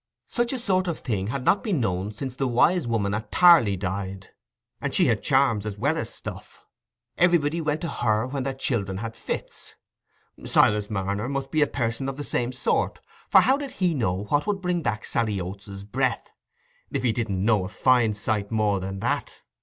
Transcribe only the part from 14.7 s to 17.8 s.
back Sally Oates's breath, if he didn't know a